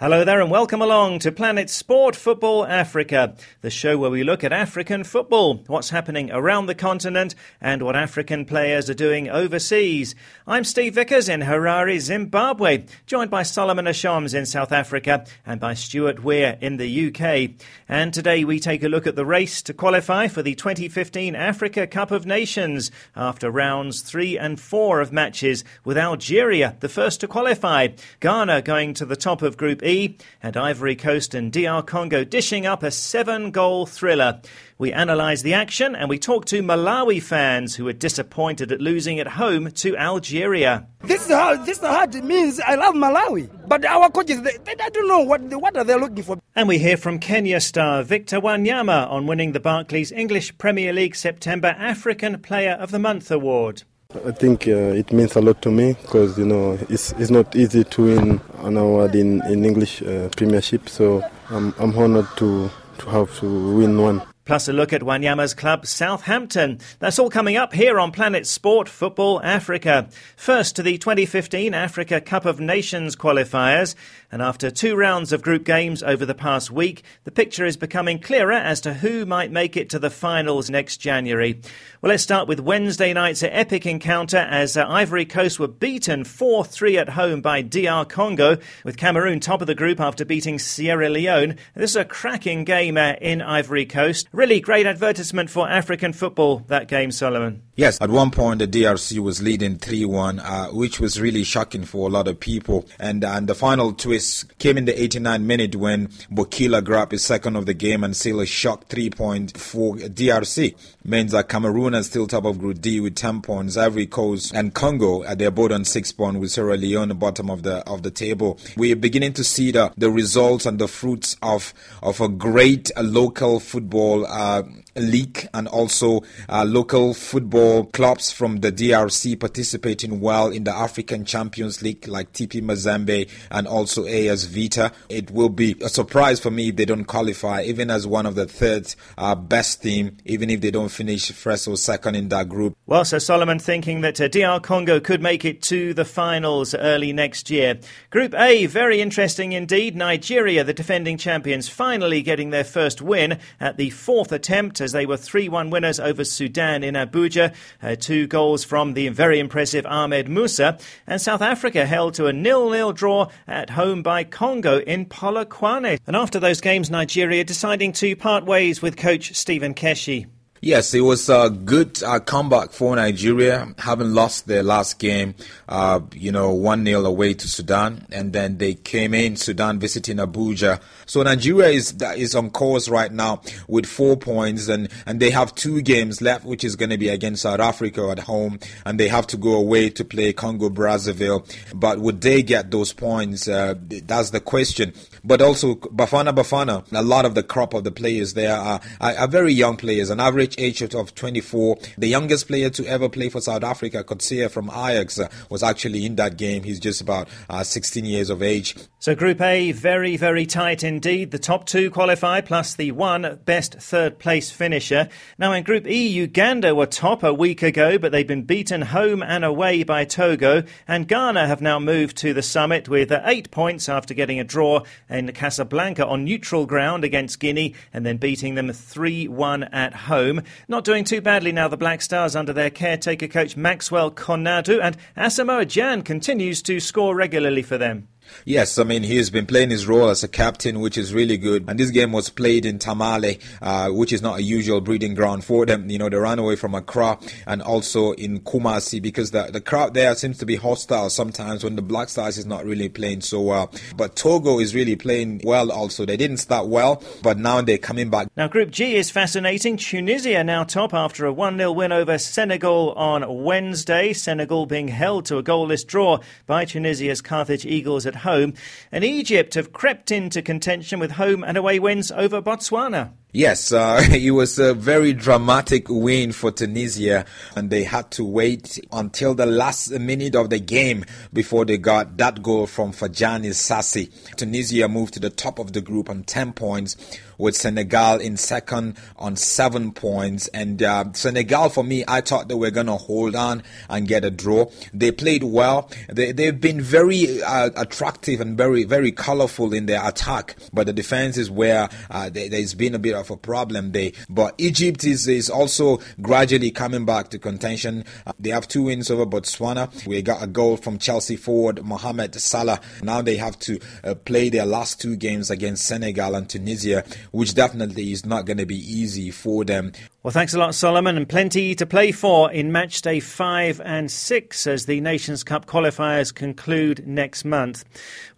[0.00, 4.42] Hello there and welcome along to Planet Sport Football Africa, the show where we look
[4.42, 10.16] at African football, what's happening around the continent and what African players are doing overseas.
[10.48, 15.74] I'm Steve Vickers in Harare, Zimbabwe, joined by Solomon Ashams in South Africa and by
[15.74, 17.52] Stuart Weir in the UK.
[17.88, 21.86] And today we take a look at the race to qualify for the 2015 Africa
[21.86, 27.28] Cup of Nations after rounds 3 and 4 of matches with Algeria, the first to
[27.28, 27.88] qualify,
[28.18, 32.66] Ghana going to the top of Group E, and Ivory Coast and DR Congo dishing
[32.66, 34.40] up a seven goal thriller.
[34.78, 39.20] We analyse the action and we talk to Malawi fans who are disappointed at losing
[39.20, 40.86] at home to Algeria.
[41.02, 44.56] This is how this is how it means I love Malawi, but our coaches they,
[44.64, 46.38] they, I don't know what what are they looking for.
[46.56, 51.14] And we hear from Kenya star Victor Wanyama on winning the Barclays English Premier League
[51.14, 53.82] September African Player of the Month award.
[54.24, 57.54] I think uh, it means a lot to me because you know it's it's not
[57.56, 62.70] easy to win an award in in English uh, Premiership, so I'm I'm honoured to
[62.98, 64.22] to have to win one.
[64.44, 66.78] Plus, a look at Wanyama's club, Southampton.
[66.98, 70.06] That's all coming up here on Planet Sport Football Africa.
[70.36, 73.94] First to the 2015 Africa Cup of Nations qualifiers.
[74.34, 78.18] And after two rounds of group games over the past week, the picture is becoming
[78.18, 81.60] clearer as to who might make it to the finals next January.
[82.02, 86.64] Well, let's start with Wednesday night's epic encounter as uh, Ivory Coast were beaten 4
[86.64, 91.08] 3 at home by DR Congo, with Cameroon top of the group after beating Sierra
[91.08, 91.54] Leone.
[91.76, 94.28] This is a cracking game uh, in Ivory Coast.
[94.32, 97.62] Really great advertisement for African football, that game, Solomon.
[97.76, 101.84] Yes, at one point the DRC was leading 3 1, uh, which was really shocking
[101.84, 102.84] for a lot of people.
[102.98, 104.23] And, uh, and the final twist
[104.58, 108.42] came in the 89th minute when Bokila grabbed his second of the game and sealed
[108.42, 110.74] a shock three point for DRC.
[111.06, 113.76] Means that Cameroon are still top of Group D with 10 points.
[113.76, 117.62] Ivory Coast and Congo, at they're both on 6 points with Sierra Leone bottom of
[117.62, 118.58] the of the table.
[118.76, 123.02] We're beginning to see the, the results and the fruits of, of a great uh,
[123.02, 124.62] local football uh,
[124.96, 131.24] league and also uh, local football clubs from the DRC participating well in the African
[131.24, 134.92] Champions League like TP Mazembe and also AS Vita.
[135.08, 138.34] It will be a surprise for me if they don't qualify, even as one of
[138.34, 142.48] the third uh, best team, even if they don't finish first or second in that
[142.48, 142.76] group.
[142.86, 147.12] Well, Sir Solomon thinking that uh, DR Congo could make it to the finals early
[147.12, 147.78] next year.
[148.10, 149.96] Group A, very interesting indeed.
[149.96, 155.06] Nigeria, the defending champions, finally getting their first win at the fourth attempt as they
[155.06, 157.54] were 3 1 winners over Sudan in Abuja.
[157.82, 160.78] Uh, two goals from the very impressive Ahmed Musa.
[161.06, 165.98] And South Africa held to a nil nil draw at home by Congo in Polokwane.
[166.06, 170.26] And after those games, Nigeria deciding to part ways with coach Stephen Keshi.
[170.64, 175.34] Yes, it was a good uh, comeback for Nigeria, having lost their last game,
[175.68, 178.06] uh, you know, 1 0 away to Sudan.
[178.10, 180.80] And then they came in, Sudan visiting Abuja.
[181.04, 185.54] So Nigeria is is on course right now with four points, and, and they have
[185.54, 189.08] two games left, which is going to be against South Africa at home, and they
[189.08, 191.44] have to go away to play Congo Brazzaville.
[191.74, 193.48] But would they get those points?
[193.48, 193.74] Uh,
[194.06, 194.94] that's the question.
[195.22, 199.12] But also, Bafana Bafana, a lot of the crop of the players there are, are,
[199.14, 201.78] are very young players, an average age of 24.
[201.98, 205.20] The youngest player to ever play for South Africa, Coetzee from Ajax,
[205.50, 206.62] was actually in that game.
[206.62, 208.76] He's just about uh, 16 years of age.
[208.98, 211.30] So Group A, very, very tight indeed.
[211.30, 215.08] The top two qualify, plus the one best third place finisher.
[215.38, 219.22] Now in Group E, Uganda were top a week ago, but they've been beaten home
[219.22, 220.62] and away by Togo.
[220.88, 224.44] And Ghana have now moved to the summit with uh, eight points after getting a
[224.44, 229.94] draw in Casablanca on neutral ground against Guinea and then beating them 3 1 at
[229.94, 230.33] home.
[230.68, 234.96] Not doing too badly now, the Black Stars under their caretaker coach Maxwell Konadu, and
[235.16, 238.08] Asamoah Gyan continues to score regularly for them.
[238.44, 241.64] Yes, I mean, he's been playing his role as a captain, which is really good.
[241.68, 245.44] And this game was played in Tamale, uh, which is not a usual breeding ground
[245.44, 245.88] for them.
[245.88, 249.94] You know, they ran away from Accra and also in Kumasi because the, the crowd
[249.94, 253.40] there seems to be hostile sometimes when the Black Stars is not really playing so
[253.40, 253.70] well.
[253.96, 256.04] But Togo is really playing well also.
[256.04, 258.28] They didn't start well, but now they're coming back.
[258.36, 259.76] Now, Group G is fascinating.
[259.76, 264.12] Tunisia now top after a 1 0 win over Senegal on Wednesday.
[264.12, 268.54] Senegal being held to a goalless draw by Tunisia's Carthage Eagles at home.
[268.92, 273.12] And Egypt have crept into contention with home and away wins over Botswana.
[273.36, 277.24] Yes, uh, it was a very dramatic win for Tunisia,
[277.56, 282.16] and they had to wait until the last minute of the game before they got
[282.18, 284.08] that goal from Ferjani Sassi.
[284.36, 286.96] Tunisia moved to the top of the group on 10 points,
[287.38, 290.48] with Senegal in second on seven points.
[290.48, 294.24] And uh, Senegal, for me, I thought they were going to hold on and get
[294.24, 294.66] a draw.
[294.92, 295.90] They played well.
[296.08, 300.92] They, they've been very uh, attractive and very, very colorful in their attack, but the
[300.92, 304.12] defense is where uh, there's been a bit of a problem there.
[304.28, 308.04] But Egypt is, is also gradually coming back to contention.
[308.26, 310.06] Uh, they have two wins over Botswana.
[310.06, 312.80] We got a goal from Chelsea forward Mohamed Salah.
[313.02, 317.54] Now they have to uh, play their last two games against Senegal and Tunisia, which
[317.54, 319.92] definitely is not going to be easy for them.
[320.24, 324.10] Well, thanks a lot, Solomon, and plenty to play for in match day five and
[324.10, 327.84] six as the Nations Cup qualifiers conclude next month.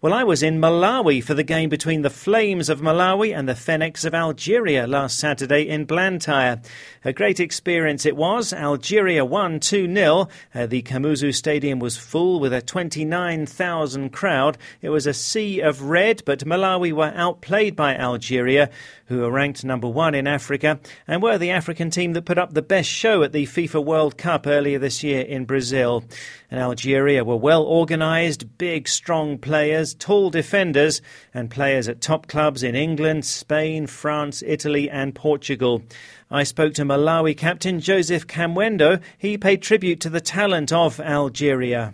[0.01, 3.55] Well, I was in Malawi for the game between the Flames of Malawi and the
[3.55, 6.61] Phoenix of Algeria last Saturday in Blantyre.
[7.05, 8.51] A great experience it was.
[8.51, 10.27] Algeria won 2 0.
[10.53, 14.57] Uh, the Kamuzu Stadium was full with a 29,000 crowd.
[14.81, 18.69] It was a sea of red, but Malawi were outplayed by Algeria,
[19.05, 22.53] who are ranked number one in Africa and were the African team that put up
[22.53, 26.03] the best show at the FIFA World Cup earlier this year in Brazil.
[26.49, 31.01] And Algeria were well organised, big, strong players, tall defenders,
[31.33, 35.83] and players at top clubs in England, Spain, France, Italy, and Portugal.
[36.31, 39.01] I spoke to Malawi captain Joseph Kamwendo.
[39.17, 41.93] He paid tribute to the talent of Algeria.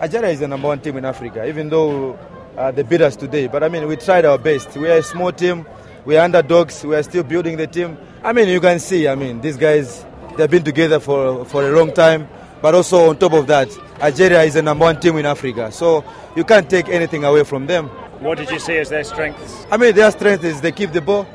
[0.00, 2.18] Algeria is the number one team in Africa, even though
[2.56, 3.46] uh, they beat us today.
[3.46, 4.76] But I mean, we tried our best.
[4.76, 5.66] We are a small team.
[6.04, 6.84] We are underdogs.
[6.84, 7.96] We are still building the team.
[8.22, 9.08] I mean, you can see.
[9.08, 10.04] I mean, these guys
[10.36, 12.28] they've been together for for a long time.
[12.60, 13.68] But also on top of that,
[14.00, 15.70] Algeria is the number one team in Africa.
[15.70, 16.02] So
[16.34, 17.88] you can't take anything away from them.
[18.20, 19.66] What did you see as their strengths?
[19.70, 21.26] I mean, their strength is they keep the ball.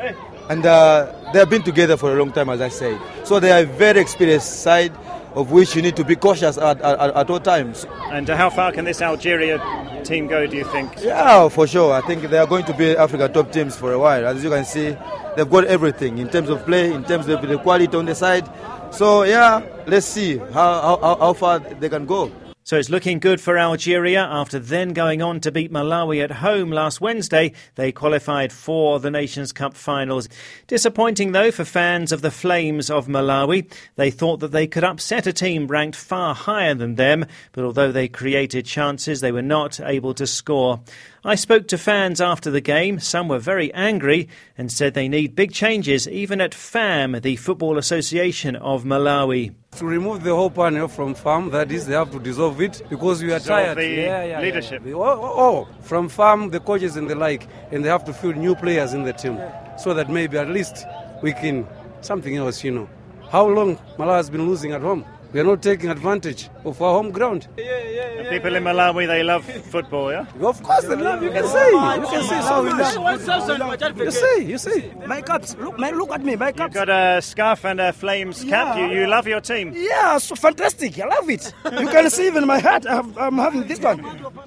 [0.50, 3.00] And uh, they have been together for a long time, as I said.
[3.24, 4.92] So they are a very experienced side
[5.36, 7.86] of which you need to be cautious at, at, at all times.
[8.12, 9.60] And uh, how far can this Algeria
[10.04, 10.92] team go, do you think?
[11.02, 11.94] Yeah, for sure.
[11.94, 14.26] I think they are going to be Africa top teams for a while.
[14.26, 14.96] As you can see,
[15.36, 18.50] they've got everything in terms of play, in terms of the quality on the side.
[18.92, 22.31] So, yeah, let's see how, how, how far they can go.
[22.69, 26.69] So it's looking good for Algeria after then going on to beat Malawi at home
[26.69, 27.54] last Wednesday.
[27.74, 30.30] They qualified for the Nations Cup finals.
[30.68, 33.74] Disappointing though for fans of the Flames of Malawi.
[33.95, 37.92] They thought that they could upset a team ranked far higher than them, but although
[37.92, 40.80] they created chances, they were not able to score.
[41.24, 42.98] I spoke to fans after the game.
[43.00, 47.77] Some were very angry and said they need big changes, even at FAM, the Football
[47.77, 49.54] Association of Malawi.
[49.74, 53.21] To remove the whole panel from FAM, that is, they have to dissolve it because
[53.21, 53.77] we are dissolve tired.
[53.80, 54.83] The yeah, yeah, leadership.
[54.86, 54.94] Yeah.
[54.94, 58.38] Oh, oh, oh, from FAM, the coaches and the like, and they have to field
[58.38, 59.42] new players in the team
[59.77, 60.86] so that maybe at least
[61.21, 61.68] we can
[62.00, 62.89] something else, you know.
[63.30, 65.04] How long Malawi has been losing at home?
[65.31, 67.48] We are not taking advantage of our home ground.
[67.56, 70.26] Yeah, yeah, yeah, people in Malawi, they love football, yeah?
[70.42, 71.22] Of course they love.
[71.22, 71.70] You can see.
[71.70, 73.81] You can see so much.
[73.98, 74.92] You see, you see.
[75.06, 75.56] My caps.
[75.60, 76.36] Look, my, look at me.
[76.36, 76.74] My caps.
[76.74, 78.76] You've got a scarf and a Flames cap.
[78.76, 79.72] You, you love your team.
[79.76, 81.00] Yeah, so fantastic.
[81.00, 81.54] I love it.
[81.64, 82.88] You can see even my hat.
[82.90, 82.98] I
[83.28, 84.02] am having this one.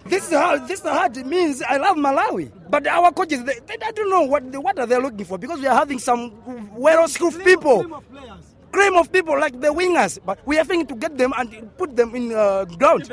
[0.06, 2.50] This is how this hat means I love Malawi.
[2.68, 5.60] But our coaches, they, they, I don't know what what are they looking for because
[5.60, 6.32] we are having some
[6.74, 8.02] well-schooled people
[8.72, 11.94] cream of people like the wingers, but we are thinking to get them and put
[11.94, 13.10] them in uh, ground.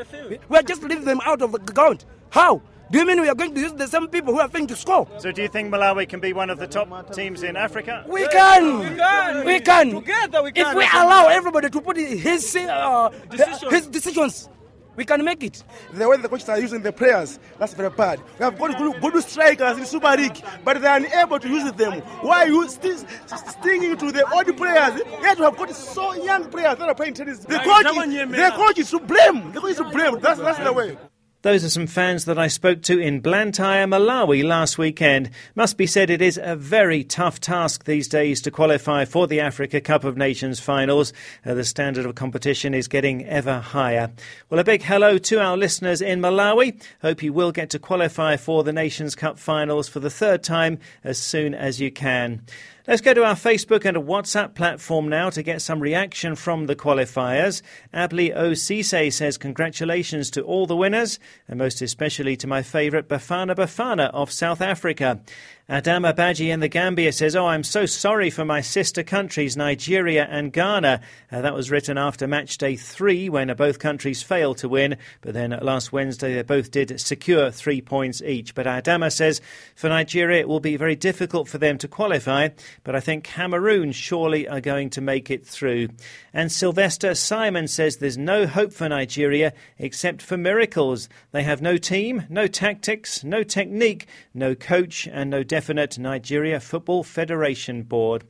[0.50, 2.06] We are just leave them out of the ground.
[2.32, 2.62] How?
[2.92, 4.76] Do you mean we are going to use the same people who are thinking to
[4.76, 5.08] score?
[5.20, 8.04] So do you think Malawi can be one of the top teams in Africa?
[8.08, 8.80] We can.
[8.80, 9.46] We can.
[9.46, 9.90] We can.
[9.92, 10.66] Together we can.
[10.68, 13.72] If we allow everybody to put his uh, decisions.
[13.72, 14.50] his decisions
[15.00, 15.64] we can make it.
[15.94, 18.20] The way the coaches are using the players, that's very bad.
[18.38, 21.72] We have got good, good strikers in Super League, but they are unable to use
[21.72, 22.02] them.
[22.22, 25.02] Why are you still stinging to the old players?
[25.22, 27.40] Yet we have got so young players that are playing tennis.
[27.40, 29.54] The coach, the coach is to blame.
[29.54, 30.20] The coach is to blame.
[30.20, 30.98] That's, that's the way.
[31.42, 35.30] Those are some fans that I spoke to in Blantyre, Malawi last weekend.
[35.56, 39.40] Must be said it is a very tough task these days to qualify for the
[39.40, 41.14] Africa Cup of Nations finals.
[41.46, 44.12] Uh, the standard of competition is getting ever higher.
[44.50, 46.78] Well, a big hello to our listeners in Malawi.
[47.02, 50.78] Hope you will get to qualify for the Nations Cup finals for the third time
[51.06, 52.42] as soon as you can.
[52.90, 56.76] Let's go to our Facebook and WhatsApp platform now to get some reaction from the
[56.76, 57.62] qualifiers.
[57.94, 63.54] Abli Osise says congratulations to all the winners, and most especially to my favourite Bafana
[63.56, 65.22] Bafana of South Africa.
[65.70, 70.26] Adama Baji in the Gambia says, Oh, I'm so sorry for my sister countries, Nigeria
[70.28, 71.00] and Ghana.
[71.32, 74.98] Uh, that was written after match day three when both countries failed to win.
[75.22, 78.56] But then last Wednesday, they both did secure three points each.
[78.56, 79.42] But Adama says,
[79.76, 82.50] For Nigeria, it will be very difficult for them to qualify.
[82.84, 85.90] But I think Cameroon surely are going to make it through.
[86.34, 91.10] And Sylvester Simon says, There's no hope for Nigeria except for miracles.
[91.32, 97.04] They have no team, no tactics, no technique, no coach, and no definite Nigeria Football
[97.04, 98.24] Federation board.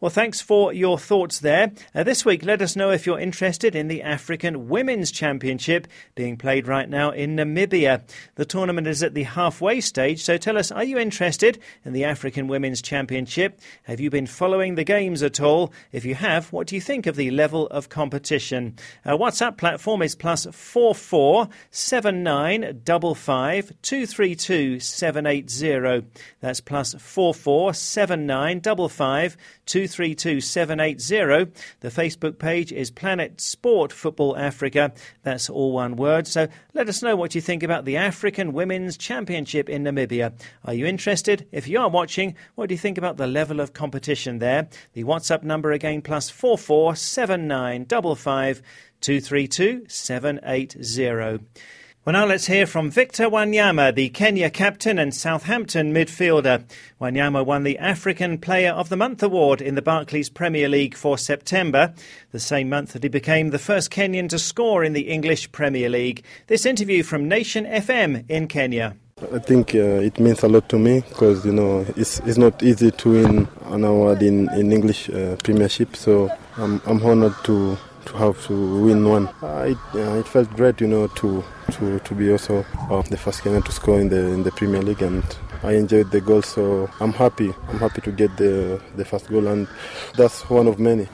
[0.00, 1.72] Well, thanks for your thoughts there.
[1.92, 6.36] Uh, this week, let us know if you're interested in the African Women's Championship being
[6.36, 8.02] played right now in Namibia.
[8.36, 12.04] The tournament is at the halfway stage, so tell us, are you interested in the
[12.04, 13.58] African Women's Championship?
[13.82, 15.72] Have you been following the games at all?
[15.90, 18.76] If you have, what do you think of the level of competition?
[19.04, 25.26] Our WhatsApp platform is plus four four seven nine double five two three two seven
[25.26, 26.04] eight zero.
[26.38, 29.36] That's plus four four seven nine double five
[29.66, 31.52] two 232780.
[31.80, 34.92] The Facebook page is Planet Sport Football Africa.
[35.22, 36.26] That's all one word.
[36.26, 40.32] So let us know what you think about the African Women's Championship in Namibia.
[40.64, 41.46] Are you interested?
[41.52, 44.68] If you are watching, what do you think about the level of competition there?
[44.92, 48.62] The WhatsApp number again plus four four seven nine double five
[49.00, 51.40] two three two seven eight zero.
[52.08, 56.64] Well, now let's hear from Victor Wanyama, the Kenya captain and Southampton midfielder.
[56.98, 61.18] Wanyama won the African Player of the Month award in the Barclays Premier League for
[61.18, 61.92] September,
[62.32, 65.90] the same month that he became the first Kenyan to score in the English Premier
[65.90, 66.24] League.
[66.46, 68.96] This interview from Nation FM in Kenya.
[69.30, 72.62] I think uh, it means a lot to me because you know it's, it's not
[72.62, 75.94] easy to win an award in in English uh, Premiership.
[75.94, 77.76] So I'm I'm honored to
[78.08, 79.28] to have to win one.
[79.42, 82.62] Uh, it, uh, it felt great, you know, to to, to be also
[83.10, 85.24] the first Kenyan to score in the in the Premier League, and
[85.62, 86.42] I enjoyed the goal.
[86.42, 87.52] So I'm happy.
[87.68, 89.68] I'm happy to get the the first goal, and
[90.16, 91.08] that's one of many.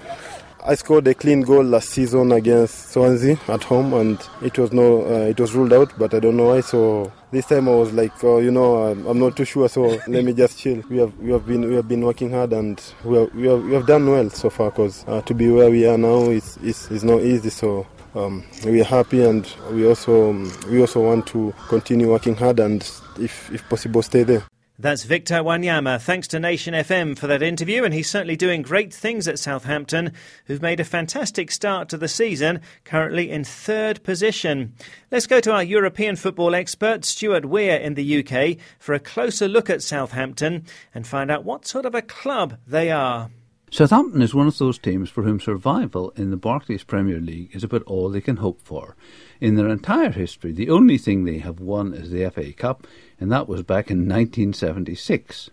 [0.66, 5.04] I scored a clean goal last season against Swansea at home, and it was no,
[5.04, 6.62] uh, it was ruled out, but I don't know why.
[6.62, 9.82] So this time I was like, oh, you know, I'm, I'm not too sure, so
[10.08, 10.82] let me just chill.
[10.88, 13.64] We have we have been we have been working hard, and we have we have,
[13.64, 14.70] we have done well so far.
[14.70, 17.50] Because uh, to be where we are now is is, is not easy.
[17.50, 22.36] So um, we are happy, and we also um, we also want to continue working
[22.36, 22.82] hard, and
[23.18, 24.44] if if possible, stay there.
[24.76, 26.02] That's Victor Wanyama.
[26.02, 30.12] Thanks to Nation FM for that interview, and he's certainly doing great things at Southampton,
[30.46, 34.74] who've made a fantastic start to the season, currently in third position.
[35.12, 39.46] Let's go to our European football expert, Stuart Weir, in the UK, for a closer
[39.46, 43.30] look at Southampton and find out what sort of a club they are.
[43.74, 47.64] Southampton is one of those teams for whom survival in the Barclays Premier League is
[47.64, 48.94] about all they can hope for.
[49.40, 52.86] In their entire history, the only thing they have won is the FA Cup,
[53.18, 55.50] and that was back in 1976.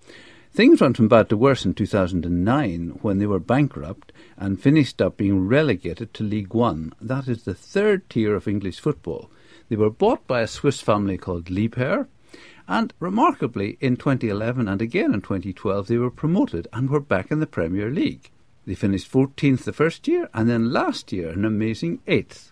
[0.53, 5.17] Things went from bad to worse in 2009 when they were bankrupt and finished up
[5.17, 6.93] being relegated to League One.
[7.01, 9.31] That is the third tier of English football.
[9.67, 12.05] They were bought by a Swiss family called Liebherr,
[12.71, 17.41] and remarkably, in 2011 and again in 2012, they were promoted and were back in
[17.41, 18.31] the Premier League.
[18.65, 22.51] They finished 14th the first year, and then last year an amazing 8th.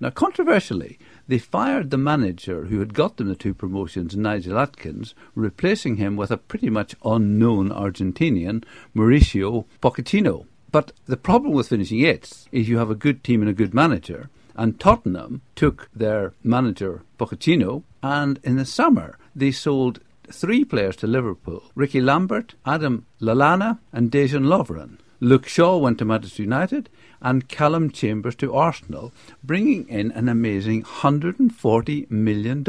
[0.00, 0.98] Now, controversially,
[1.28, 6.16] they fired the manager who had got them the two promotions, Nigel Adkins, replacing him
[6.16, 10.46] with a pretty much unknown Argentinian, Mauricio Pochettino.
[10.72, 13.72] But the problem with finishing eighth is you have a good team and a good
[13.72, 14.30] manager.
[14.56, 21.06] And Tottenham took their manager, Pochettino, and in the summer they sold three players to
[21.06, 24.98] Liverpool Rickie Lambert, Adam Lallana, and Dejan Lovren.
[25.20, 26.88] Luke Shaw went to Manchester United,
[27.20, 29.12] and Calum Chambers to Arsenal,
[29.44, 32.64] bringing in an amazing $140 million.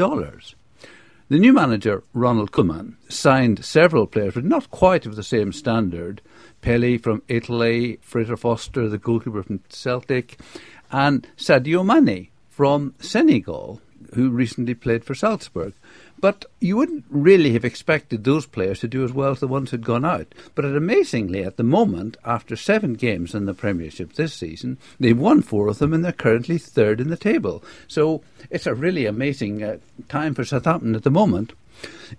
[1.32, 6.20] The new manager, Ronald Koeman, signed several players, but not quite of the same standard.
[6.60, 10.38] Pellè from Italy, Fraser Forster, the goalkeeper from Celtic,
[10.90, 13.80] and Sadio Mane from Senegal,
[14.14, 15.72] who recently played for Salzburg.
[16.22, 19.72] But you wouldn't really have expected those players to do as well as the ones
[19.72, 20.32] who'd gone out.
[20.54, 25.42] But amazingly, at the moment, after seven games in the Premiership this season, they've won
[25.42, 27.64] four of them and they're currently third in the table.
[27.88, 31.54] So it's a really amazing uh, time for Southampton at the moment.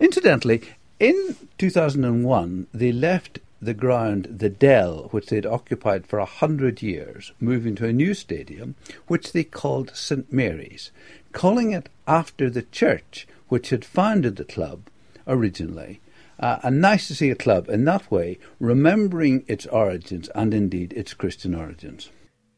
[0.01, 0.63] Incidentally,
[0.99, 7.31] in 2001, they left the ground, the Dell, which they'd occupied for a hundred years,
[7.39, 8.75] moving to a new stadium,
[9.07, 10.91] which they called St Mary's,
[11.31, 14.89] calling it after the church which had founded the club
[15.27, 16.01] originally.
[16.39, 20.91] Uh, and nice to see a club in that way remembering its origins and indeed
[20.93, 22.09] its Christian origins.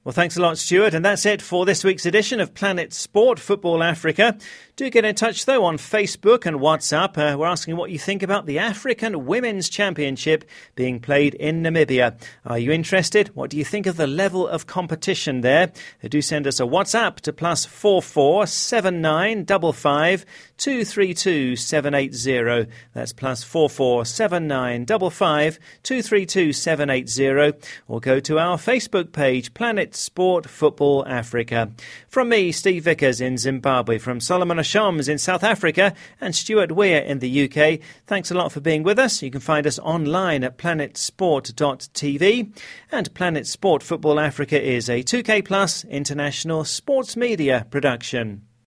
[0.05, 0.93] Well, thanks a lot, Stuart.
[0.93, 4.37] And that's it for this week's edition of Planet Sport Football Africa.
[4.75, 7.17] Do get in touch, though, on Facebook and WhatsApp.
[7.17, 12.21] Uh, we're asking what you think about the African Women's Championship being played in Namibia.
[12.45, 13.29] Are you interested?
[13.29, 15.71] What do you think of the level of competition there?
[16.03, 20.23] Uh, do send us a WhatsApp to plus four four seven nine double five
[20.57, 22.65] two three two seven eight zero.
[22.93, 27.53] That's plus four four seven nine double five two three two seven eight zero.
[27.87, 31.71] Or go to our Facebook page, Planet Sport Football Africa.
[32.07, 37.01] From me, Steve Vickers in Zimbabwe, from Solomon Ashams in South Africa and Stuart Weir
[37.01, 37.79] in the UK.
[38.07, 39.21] Thanks a lot for being with us.
[39.21, 42.51] You can find us online at planetsport.tv.
[42.91, 48.43] And Planet Sport Football Africa is a 2K Plus international sports media production.